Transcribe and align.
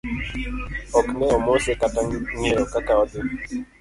Ok 0.99 1.07
ne 1.17 1.25
omose 1.37 1.71
kata 1.79 2.01
ng'eyo 2.07 2.63
kaka 2.73 2.93
odhi. 3.01 3.19